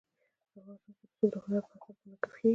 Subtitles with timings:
[0.59, 2.49] افغانستان کې رسوب د هنر په اثار کې منعکس کېږي.